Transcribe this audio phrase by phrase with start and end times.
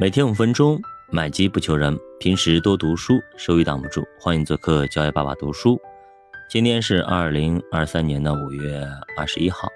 [0.00, 1.98] 每天五分钟，买机不求人。
[2.20, 4.06] 平时多读书，收益挡不住。
[4.20, 5.76] 欢迎做客教育爸爸读书。
[6.48, 9.68] 今天是二零二三年的五月二十一号。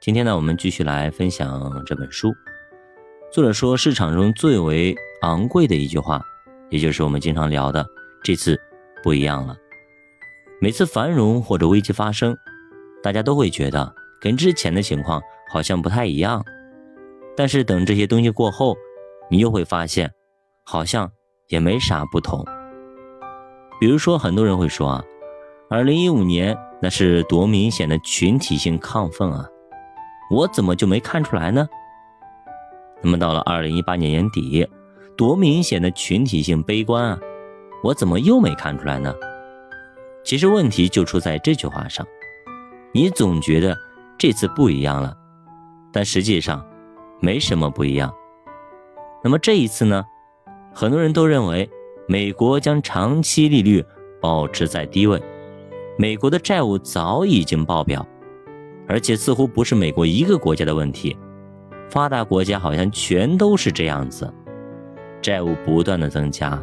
[0.00, 2.34] 今天呢，我们继续来分享这本书。
[3.30, 6.18] 作者说，市场中最为昂贵的一句话，
[6.70, 7.86] 也就是我们经常聊的，
[8.24, 8.58] 这次
[9.02, 9.54] 不一样了。
[10.62, 12.34] 每次繁荣或者危机发生，
[13.02, 15.20] 大家都会觉得跟之前的情况
[15.52, 16.42] 好像不太一样。
[17.36, 18.74] 但是等这些东西过后，
[19.28, 20.12] 你又会发现，
[20.64, 21.10] 好像
[21.48, 22.44] 也没啥不同。
[23.80, 25.04] 比如说，很多人会说啊，
[25.68, 29.46] 二零一五年那是多明显的群体性亢奋啊，
[30.30, 31.68] 我怎么就没看出来呢？
[33.02, 34.66] 那么到了二零一八年年底，
[35.16, 37.18] 多明显的群体性悲观啊，
[37.82, 39.14] 我怎么又没看出来呢？
[40.24, 42.04] 其实问题就出在这句话上，
[42.92, 43.76] 你总觉得
[44.18, 45.14] 这次不一样了，
[45.92, 46.66] 但实际上
[47.20, 48.12] 没什么不一样。
[49.22, 50.04] 那么这一次呢，
[50.72, 51.68] 很多人都认为
[52.06, 53.84] 美国将长期利率
[54.20, 55.20] 保持在低位，
[55.98, 58.06] 美国的债务早已经爆表，
[58.86, 61.16] 而且似乎不是美国一个国家的问题，
[61.90, 64.32] 发达国家好像全都是这样子，
[65.20, 66.62] 债务不断的增加，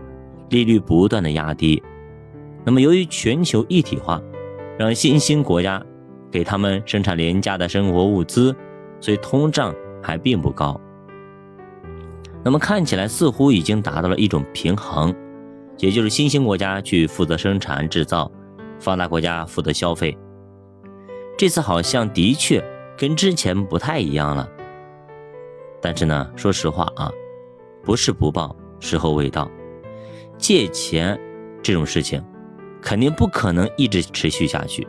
[0.49, 1.81] 利率不断的压低。
[2.63, 4.21] 那么由于全球一体化，
[4.77, 5.83] 让新兴国家
[6.31, 8.55] 给他们生产廉价的生活物资，
[9.01, 10.79] 所以通胀还并不高。
[12.43, 15.15] 那么看起来似乎已经达到了一种平衡，
[15.77, 18.29] 也就是新兴国家去负责生产制造，
[18.79, 20.17] 发达国家负责消费。
[21.37, 22.63] 这次好像的确
[22.97, 24.47] 跟之前不太一样了。
[25.81, 27.09] 但是呢，说实话啊，
[27.81, 29.49] 不是不报，时候未到。
[30.37, 31.17] 借钱
[31.61, 32.21] 这种事情，
[32.81, 34.85] 肯定不可能一直持续下去，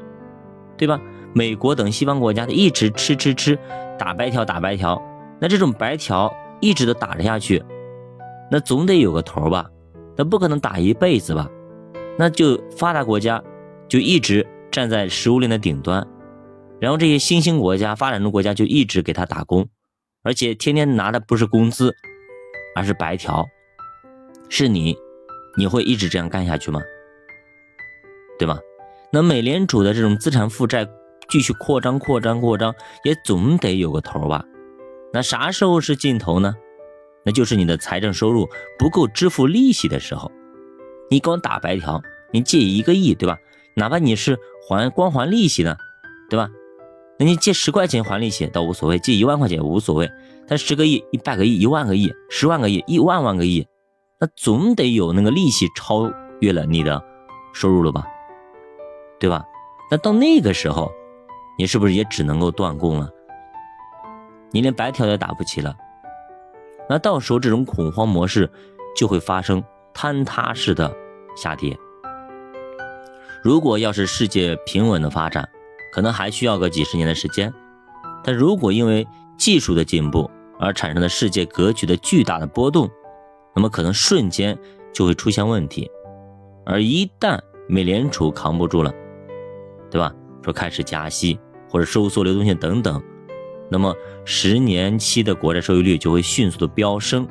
[0.76, 1.00] 对吧？
[1.32, 3.56] 美国等西方国家的一直吃吃吃，
[3.96, 5.00] 打白条打白条，
[5.40, 6.34] 那这种白条。
[6.64, 7.62] 一直都打着下去，
[8.50, 9.70] 那总得有个头吧？
[10.16, 11.46] 那不可能打一辈子吧？
[12.18, 13.42] 那就发达国家
[13.86, 16.06] 就一直站在食物链的顶端，
[16.80, 19.68] 然后这些新兴国家、发展中国家就一直给他打工，
[20.22, 21.94] 而且天天拿的不是工资，
[22.74, 23.44] 而是白条。
[24.48, 24.96] 是你，
[25.58, 26.80] 你会一直这样干下去吗？
[28.38, 28.58] 对吧？
[29.12, 30.88] 那美联储的这种资产负债
[31.28, 32.74] 继续扩张、扩张、扩张，
[33.04, 34.44] 也总得有个头吧？
[35.14, 36.56] 那啥时候是尽头呢？
[37.24, 40.30] 那就是你的财政收入不够支付利息的时候。
[41.08, 42.02] 你光打白条，
[42.32, 43.38] 你借一个亿，对吧？
[43.76, 44.36] 哪怕你是
[44.68, 45.76] 还光还利息呢，
[46.28, 46.50] 对吧？
[47.16, 50.10] 那你借十块钱还利息倒无所谓，借一万块钱也无所谓。
[50.48, 53.64] 但十个亿、一百个亿、一万个亿、十万个亿、一万万个亿，
[54.18, 57.00] 那总得有那个利息超越了你的
[57.52, 58.04] 收入了吧？
[59.20, 59.44] 对吧？
[59.92, 60.90] 那到那个时候，
[61.56, 63.08] 你是不是也只能够断供了？
[64.54, 65.76] 你连白条也打不起了，
[66.88, 68.48] 那到时候这种恐慌模式
[68.96, 69.60] 就会发生
[69.92, 70.96] 坍塌式的
[71.36, 71.76] 下跌。
[73.42, 75.48] 如果要是世界平稳的发展，
[75.92, 77.52] 可能还需要个几十年的时间。
[78.22, 79.04] 但如果因为
[79.36, 82.88] 技术的进步而产生的世界格局的巨大的波动，
[83.56, 84.56] 那么可能瞬间
[84.92, 85.90] 就会出现问题。
[86.64, 88.94] 而一旦美联储扛不住了，
[89.90, 90.14] 对吧？
[90.44, 93.02] 说开始加息或者收缩流动性等等。
[93.70, 93.94] 那么
[94.24, 97.26] 十年期的国债收益率就会迅速的飙升，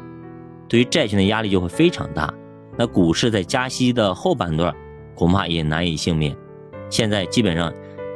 [0.67, 2.33] 对于债券的压力就会非常大。
[2.77, 4.73] 那股市在加息的后半段，
[5.15, 6.35] 恐怕也难以幸免。
[6.89, 7.71] 现在基本上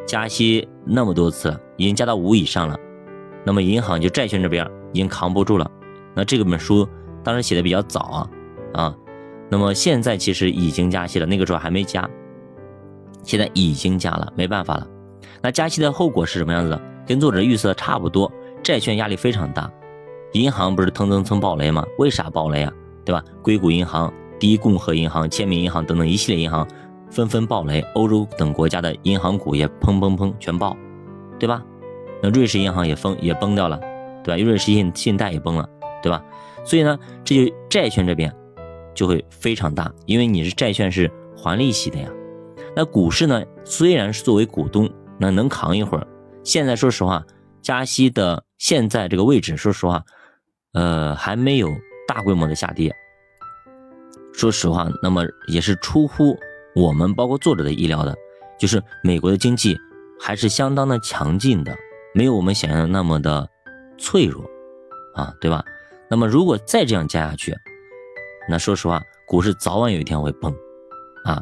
[0.06, 2.77] 加息那么多次，已经加到五以上了。
[3.45, 5.69] 那么银行就债券这边已经扛不住了。
[6.16, 6.88] 那这个本书
[7.23, 8.29] 当时写的比较早啊
[8.73, 8.95] 啊，
[9.50, 12.09] 那么现在其实已经加息了，那个时候还没加，
[13.23, 14.88] 现在已经加了，没办法了。
[15.41, 16.81] 那加息的后果是什么样子的？
[17.07, 18.29] 跟作者预测差不多，
[18.62, 19.72] 债券压力非常大，
[20.34, 21.85] 银行不是蹭蹭蹭暴雷吗？
[21.97, 22.73] 为啥暴雷啊？
[23.06, 23.23] 对吧？
[23.41, 26.68] 硅谷银行、第一共和银行、签名银行等等一系列银行
[27.09, 30.75] 纷纷暴雷，欧洲等国家的银行股也砰砰砰全爆，
[31.40, 31.63] 对吧？
[32.22, 33.79] 那瑞士银行也崩也崩掉了，
[34.22, 34.44] 对吧？
[34.44, 35.69] 瑞士信信贷也崩了，
[36.03, 36.21] 对吧？
[36.65, 38.30] 所以呢，这就债券这边
[38.94, 42.09] 就会非常大，因为你是债券是还利息的呀。
[42.75, 46.06] 那股市呢，虽然是作为股东，那能扛一会儿。
[46.47, 47.25] 现在说实话，
[47.61, 50.01] 加息的现在这个位置，说实话，
[50.71, 51.69] 呃，还没有
[52.07, 52.95] 大规模的下跌。
[54.31, 56.38] 说实话，那么也是出乎
[56.73, 58.15] 我们包括作者的意料的，
[58.57, 59.77] 就是美国的经济
[60.17, 61.75] 还是相当的强劲的，
[62.13, 63.49] 没有我们想象的那么的
[63.97, 64.49] 脆弱
[65.15, 65.61] 啊，对吧？
[66.09, 67.53] 那么如果再这样加下去，
[68.47, 70.55] 那说实话，股市早晚有一天会崩
[71.25, 71.41] 啊。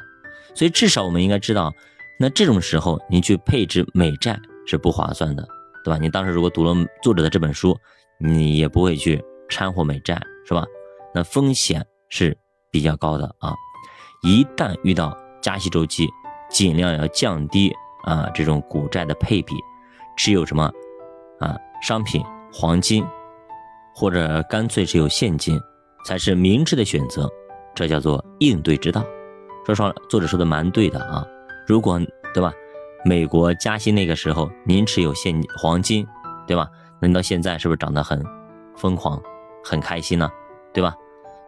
[0.56, 1.72] 所以至少我们应该知道，
[2.20, 4.36] 那这种时候你去配置美债。
[4.66, 5.48] 是不划算的，
[5.84, 5.98] 对吧？
[6.00, 7.78] 你当时如果读了作者的这本书，
[8.20, 10.66] 你也不会去掺和美债，是吧？
[11.14, 12.38] 那风险是
[12.72, 13.54] 比较高的啊。
[14.24, 16.08] 一旦遇到加息周期，
[16.50, 17.74] 尽量要降低
[18.04, 19.56] 啊这种股债的配比，
[20.18, 20.72] 持有什么
[21.40, 23.06] 啊商品、黄金，
[23.94, 25.60] 或者干脆持有现金，
[26.06, 27.30] 才是明智的选择。
[27.76, 29.04] 这叫做应对之道。
[29.66, 31.26] 说实话，作者说的蛮对的啊。
[31.68, 32.00] 如果
[32.34, 32.54] 对吧，
[33.08, 36.08] 美国加息那个时候，您持有现黄金，
[36.48, 36.68] 对吧？
[37.00, 38.20] 那到现在是不是涨得很
[38.76, 39.22] 疯狂、
[39.64, 40.28] 很开心呢？
[40.74, 40.96] 对吧？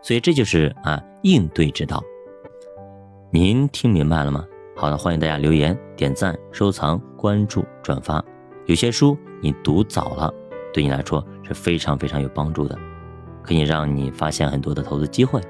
[0.03, 1.99] 所以这就是啊应对之道。
[3.31, 4.45] 您听明白了吗？
[4.75, 8.23] 好的，欢迎大家留言、点赞、收藏、关注、转发。
[8.67, 10.31] 有些书你读早了，
[10.71, 12.77] 对你来说是非常非常有帮助的，
[13.41, 15.41] 可以让你发现很多的投资机会。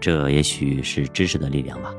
[0.00, 1.92] 这也许是知识的力量吧。